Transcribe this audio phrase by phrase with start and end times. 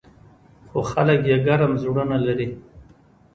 [0.69, 2.49] خو خلک یې ګرم زړونه لري.